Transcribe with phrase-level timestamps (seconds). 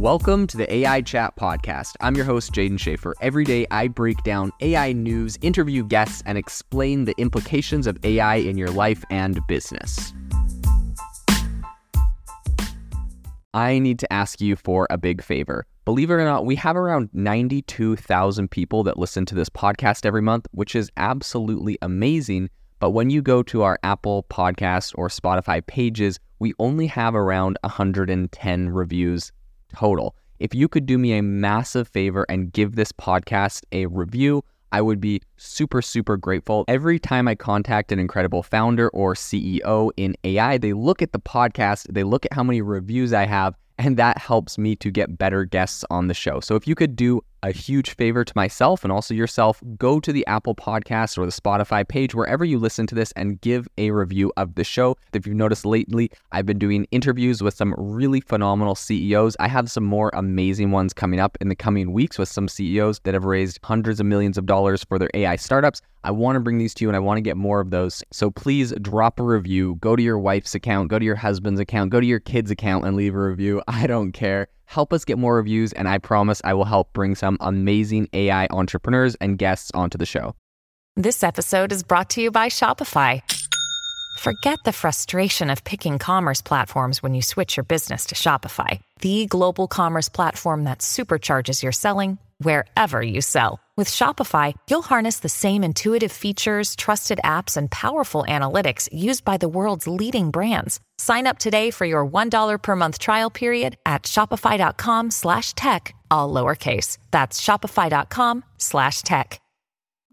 [0.00, 1.92] Welcome to the AI Chat Podcast.
[2.00, 3.12] I'm your host, Jaeden Schafer.
[3.20, 8.36] Every day, I break down AI news, interview guests, and explain the implications of AI
[8.36, 10.14] in your life and business.
[13.52, 15.66] I need to ask you for a big favor.
[15.84, 20.22] Believe it or not, we have around 92,000 people that listen to this podcast every
[20.22, 22.48] month, which is absolutely amazing.
[22.78, 27.58] But when you go to our Apple Podcast or Spotify pages, we only have around
[27.64, 29.30] 110 reviews
[29.74, 30.14] total.
[30.38, 34.80] If you could do me a massive favor and give this podcast a review, I
[34.80, 36.64] would be super, super grateful.
[36.68, 41.18] Every time I contact an incredible founder or CEO in AI, they look at the
[41.18, 45.18] podcast, they look at how many reviews I have, and that helps me to get
[45.18, 46.40] better guests on the show.
[46.40, 50.12] So if you could do a huge favor to myself and also yourself, go to
[50.12, 53.90] the Apple Podcast or the Spotify page, wherever you listen to this, and give a
[53.90, 54.96] review of the show.
[55.12, 59.36] If you've noticed lately, I've been doing interviews with some really phenomenal CEOs.
[59.40, 63.00] I have some more amazing ones coming up in the coming weeks with some CEOs
[63.00, 65.80] that have raised hundreds of millions of dollars for their AI startups.
[66.02, 68.02] I want to bring these to you and I want to get more of those.
[68.10, 69.76] So please drop a review.
[69.80, 72.86] Go to your wife's account, go to your husband's account, go to your kid's account
[72.86, 73.62] and leave a review.
[73.68, 74.48] I don't care.
[74.70, 78.46] Help us get more reviews, and I promise I will help bring some amazing AI
[78.52, 80.36] entrepreneurs and guests onto the show.
[80.94, 83.20] This episode is brought to you by Shopify.
[84.20, 89.26] Forget the frustration of picking commerce platforms when you switch your business to Shopify, the
[89.26, 93.58] global commerce platform that supercharges your selling wherever you sell.
[93.80, 99.38] With Shopify, you'll harness the same intuitive features, trusted apps, and powerful analytics used by
[99.38, 100.80] the world's leading brands.
[100.98, 106.30] Sign up today for your $1 per month trial period at shopify.com slash tech, all
[106.30, 106.98] lowercase.
[107.10, 109.40] That's shopify.com slash tech.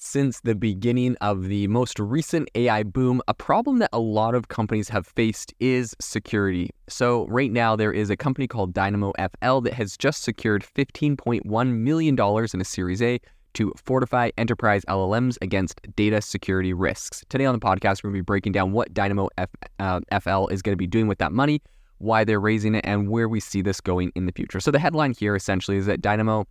[0.00, 4.46] Since the beginning of the most recent AI boom, a problem that a lot of
[4.46, 6.70] companies have faced is security.
[6.88, 11.72] So, right now, there is a company called Dynamo FL that has just secured $15.1
[11.72, 12.16] million
[12.54, 13.18] in a Series A
[13.54, 17.24] to fortify enterprise LLMs against data security risks.
[17.28, 20.46] Today on the podcast, we're going to be breaking down what Dynamo F, uh, FL
[20.48, 21.62] is going to be doing with that money,
[21.98, 24.60] why they're raising it, and where we see this going in the future.
[24.60, 26.46] So, the headline here essentially is that Dynamo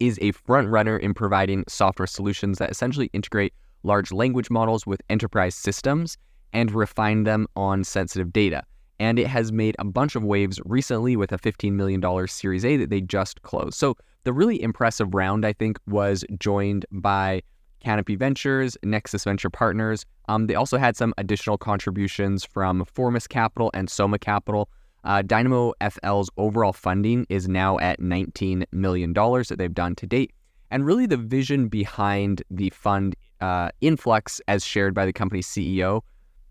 [0.00, 3.52] is a front runner in providing software solutions that essentially integrate
[3.82, 6.16] large language models with enterprise systems
[6.52, 8.62] and refine them on sensitive data.
[8.98, 12.76] And it has made a bunch of waves recently with a $15 million Series A
[12.76, 13.74] that they just closed.
[13.74, 17.42] So the really impressive round, I think, was joined by
[17.84, 20.04] Canapi Ventures, Nexus Venture Partners.
[20.28, 24.68] Um, they also had some additional contributions from Formus Capital and Soma Capital.
[25.04, 30.32] Uh, Dynamo FL's overall funding is now at $19 million that they've done to date.
[30.70, 36.02] And really, the vision behind the fund uh, influx, as shared by the company's CEO,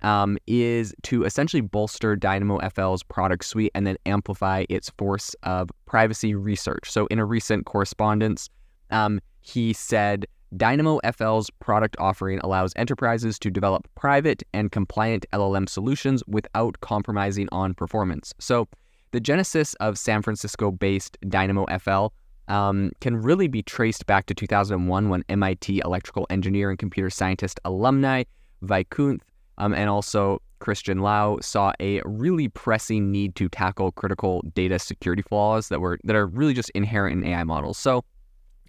[0.01, 5.69] um, is to essentially bolster Dynamo FL's product suite and then amplify its force of
[5.85, 6.89] privacy research.
[6.89, 8.49] So, in a recent correspondence,
[8.91, 10.25] um, he said
[10.57, 17.47] Dynamo FL's product offering allows enterprises to develop private and compliant LLM solutions without compromising
[17.51, 18.33] on performance.
[18.39, 18.67] So,
[19.11, 22.07] the genesis of San Francisco based Dynamo FL
[22.47, 27.59] um, can really be traced back to 2001 when MIT electrical engineer and computer scientist
[27.65, 28.23] alumni
[28.63, 29.21] Vaikkunth
[29.59, 35.21] um, and also Christian Lau saw a really pressing need to tackle critical data security
[35.21, 37.77] flaws that were that are really just inherent in AI models.
[37.77, 38.03] So,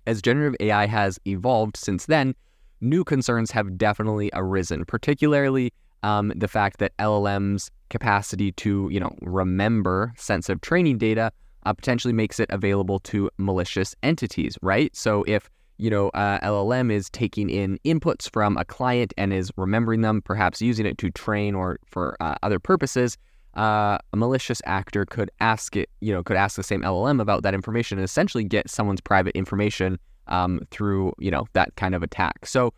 [0.06, 2.34] as generative AI has evolved since then,
[2.80, 9.14] new concerns have definitely arisen, particularly um, the fact that LLM's capacity to, you know,
[9.20, 11.30] remember sensitive training data
[11.66, 14.94] uh, potentially makes it available to malicious entities, right?
[14.96, 15.50] So if
[15.80, 20.20] you know, uh, LLM is taking in inputs from a client and is remembering them,
[20.20, 23.16] perhaps using it to train or for uh, other purposes.
[23.56, 27.42] Uh, a malicious actor could ask it, you know, could ask the same LLM about
[27.42, 29.98] that information and essentially get someone's private information
[30.28, 32.44] um, through, you know, that kind of attack.
[32.44, 32.74] So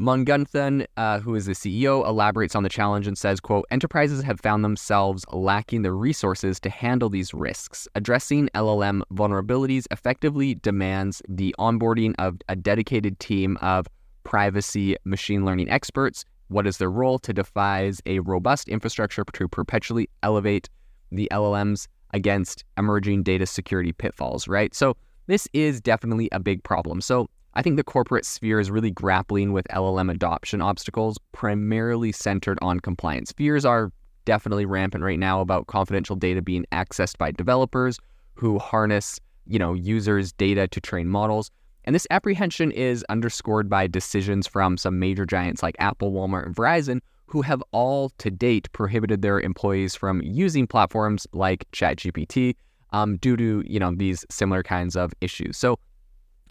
[0.00, 4.40] Mugunthan, uh, who is the CEO, elaborates on the challenge and says, quote, enterprises have
[4.40, 7.88] found themselves lacking the resources to handle these risks.
[7.96, 13.88] Addressing LLM vulnerabilities effectively demands the onboarding of a dedicated team of
[14.22, 16.24] privacy machine learning experts.
[16.46, 17.18] What is their role?
[17.18, 20.68] To devise a robust infrastructure to perpetually elevate
[21.10, 24.72] the LLMs against emerging data security pitfalls, right?
[24.74, 24.96] So
[25.26, 27.00] this is definitely a big problem.
[27.00, 27.28] So
[27.58, 32.78] I think the corporate sphere is really grappling with LLM adoption obstacles, primarily centered on
[32.78, 33.32] compliance.
[33.32, 33.90] Fears are
[34.24, 37.98] definitely rampant right now about confidential data being accessed by developers
[38.34, 39.18] who harness,
[39.48, 41.50] you know, users' data to train models.
[41.82, 46.54] And this apprehension is underscored by decisions from some major giants like Apple, Walmart, and
[46.54, 52.54] Verizon, who have all to date prohibited their employees from using platforms like ChatGPT
[52.92, 55.56] um, due to you know these similar kinds of issues.
[55.56, 55.80] So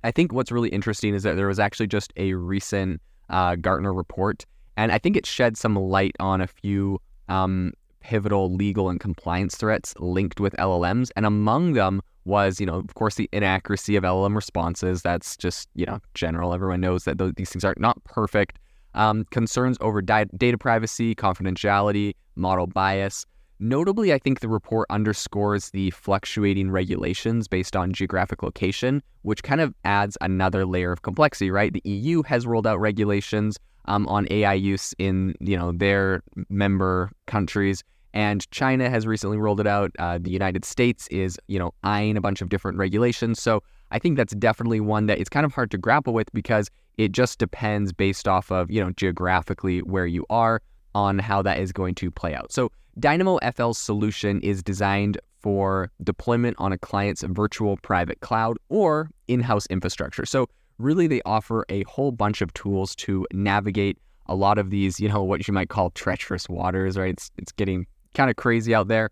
[0.03, 3.93] I think what's really interesting is that there was actually just a recent uh, Gartner
[3.93, 4.45] report,
[4.75, 6.99] and I think it shed some light on a few
[7.29, 12.75] um, pivotal legal and compliance threats linked with LLMs, and among them was, you know,
[12.75, 15.01] of course, the inaccuracy of LLM responses.
[15.01, 16.53] That's just, you know, general.
[16.53, 18.59] Everyone knows that these things are not perfect.
[18.93, 23.25] Um, concerns over di- data privacy, confidentiality, model bias.
[23.59, 29.61] Notably, I think the report underscores the fluctuating regulations based on geographic location, which kind
[29.61, 31.73] of adds another layer of complexity, right?
[31.73, 37.11] The EU has rolled out regulations um, on AI use in you know their member
[37.25, 37.83] countries,
[38.13, 39.91] and China has recently rolled it out.
[39.97, 43.41] Uh, the United States is you know eyeing a bunch of different regulations.
[43.41, 46.69] So I think that's definitely one that it's kind of hard to grapple with because
[46.97, 50.61] it just depends based off of you know geographically where you are
[50.93, 52.51] on how that is going to play out.
[52.51, 59.11] So Dynamo FL's solution is designed for deployment on a client's virtual private cloud or
[59.27, 60.25] in house infrastructure.
[60.25, 60.49] So,
[60.79, 65.09] really, they offer a whole bunch of tools to navigate a lot of these, you
[65.09, 67.13] know, what you might call treacherous waters, right?
[67.13, 67.85] It's, it's getting
[68.15, 69.11] kind of crazy out there.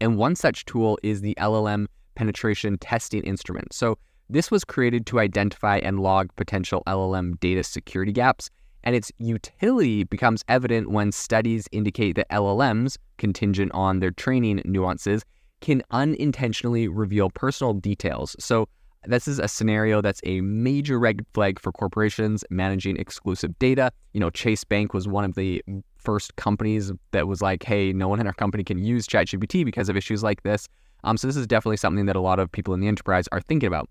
[0.00, 1.86] And one such tool is the LLM
[2.16, 3.72] penetration testing instrument.
[3.72, 3.98] So,
[4.28, 8.50] this was created to identify and log potential LLM data security gaps
[8.86, 15.24] and its utility becomes evident when studies indicate that LLMs, contingent on their training nuances,
[15.60, 18.36] can unintentionally reveal personal details.
[18.38, 18.68] So,
[19.08, 23.92] this is a scenario that's a major red flag for corporations managing exclusive data.
[24.14, 25.62] You know, Chase Bank was one of the
[25.96, 29.88] first companies that was like, hey, no one in our company can use ChatGPT because
[29.88, 30.68] of issues like this.
[31.04, 33.40] Um, so, this is definitely something that a lot of people in the enterprise are
[33.40, 33.88] thinking about.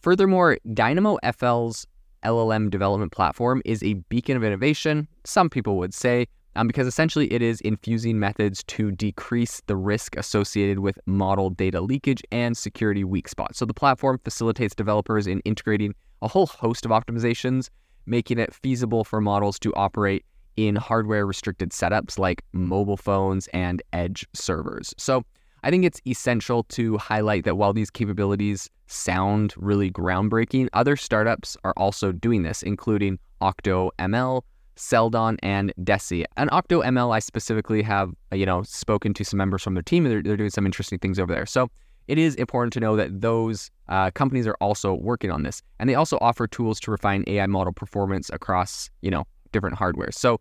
[0.00, 1.86] Furthermore, Dynamo FL's
[2.24, 6.26] LLM development platform is a beacon of innovation, some people would say,
[6.56, 11.80] um, because essentially it is infusing methods to decrease the risk associated with model data
[11.80, 13.58] leakage and security weak spots.
[13.58, 17.68] So the platform facilitates developers in integrating a whole host of optimizations,
[18.06, 20.24] making it feasible for models to operate
[20.56, 24.94] in hardware restricted setups like mobile phones and edge servers.
[24.96, 25.22] So
[25.62, 31.56] I think it's essential to highlight that while these capabilities sound really groundbreaking, other startups
[31.64, 34.42] are also doing this, including OctoML,
[34.76, 36.24] Seldon, and Deci.
[36.36, 40.22] And OctoML, I specifically have you know spoken to some members from their team, they're,
[40.22, 41.46] they're doing some interesting things over there.
[41.46, 41.70] So
[42.08, 45.88] it is important to know that those uh, companies are also working on this, and
[45.88, 50.12] they also offer tools to refine AI model performance across you know different hardware.
[50.12, 50.40] So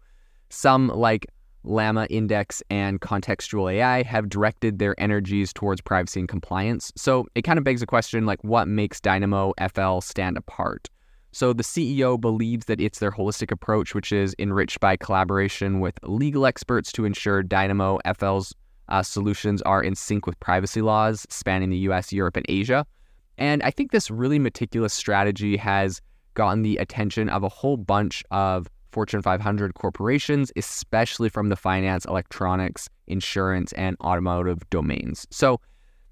[0.50, 1.26] some like
[1.66, 6.92] LlamaIndex and Contextual AI have directed their energies towards privacy and compliance.
[6.96, 10.90] So it kind of begs the question like, what makes Dynamo FL stand apart?
[11.36, 16.00] So the CEO believes that it's their holistic approach, which is enriched by collaboration with
[16.04, 18.56] legal experts to ensure Dynamo FL's
[18.88, 22.86] uh, solutions are in sync with privacy laws spanning the US, Europe, and Asia.
[23.38, 26.02] And I think this really meticulous strategy has
[26.36, 32.06] gotten the attention of a whole bunch of Fortune 500 corporations, especially from the finance,
[32.06, 35.28] electronics, insurance, and automotive domains.
[35.32, 35.60] So,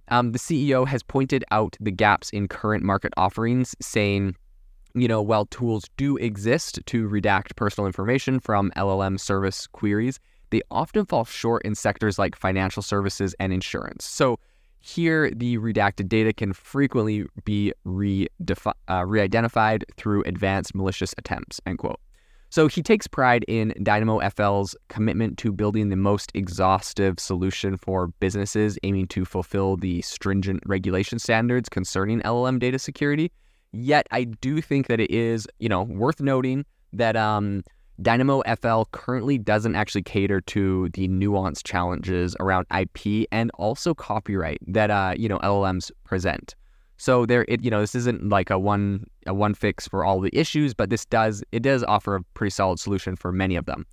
[0.10, 4.36] um, the CEO has pointed out the gaps in current market offerings, saying,
[4.94, 10.20] you know, while tools do exist to redact personal information from LLM service queries,
[10.52, 14.06] they often fall short in sectors like financial services and insurance.
[14.06, 14.40] So,
[14.86, 21.62] here, the redacted data can frequently be uh, re-identified through advanced malicious attempts.
[21.66, 22.02] End quote.
[22.54, 28.10] So he takes pride in Dynamo FL's commitment to building the most exhaustive solution for
[28.20, 33.32] businesses aiming to fulfill the stringent regulation standards concerning LLM data security.
[33.74, 36.64] Yet I do think that it is, you know, worth noting
[36.94, 37.64] that um,
[38.02, 44.60] Dynamo FL currently doesn't actually cater to the nuanced challenges around IP and also copyright
[44.68, 46.56] that uh, you know LLMs present.
[46.98, 50.20] So there, it you know, this isn't like a one a one fix for all
[50.20, 53.66] the issues, but this does it does offer a pretty solid solution for many of
[53.66, 53.86] them.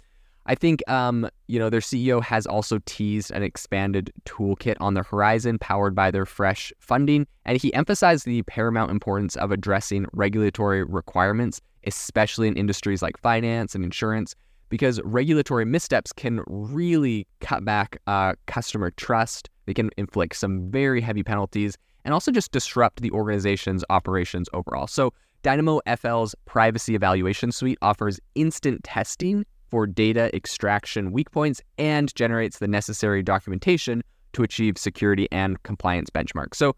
[0.51, 5.05] I think um, you know their CEO has also teased an expanded toolkit on the
[5.05, 10.83] horizon, powered by their fresh funding, and he emphasized the paramount importance of addressing regulatory
[10.83, 14.35] requirements, especially in industries like finance and insurance,
[14.71, 19.49] because regulatory missteps can really cut back uh, customer trust.
[19.67, 24.89] They can inflict some very heavy penalties and also just disrupt the organization's operations overall.
[24.89, 25.13] So,
[25.45, 32.59] Dynamo FL's privacy evaluation suite offers instant testing for data extraction weak points and generates
[32.59, 36.57] the necessary documentation to achieve security and compliance benchmarks.
[36.57, 36.77] So,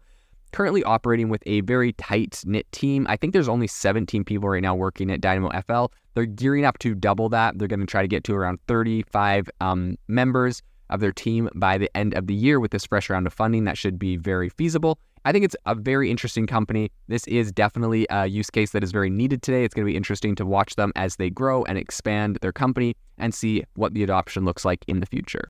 [0.51, 3.07] currently operating with a very tight knit team.
[3.09, 5.85] I think there's only 17 people right now working at Dynamo FL.
[6.13, 7.57] They're gearing up to double that.
[7.57, 10.61] They're going to try to get to around 35 um, members
[10.93, 13.65] of their team by the end of the year with this fresh round of funding.
[13.65, 14.97] That should be very feasible.
[15.25, 16.91] I think it's a very interesting company.
[17.07, 19.63] This is definitely a use case that is very needed today.
[19.63, 22.95] It's going to be interesting to watch them as they grow and expand their company
[23.17, 25.49] and see what the adoption looks like in the future.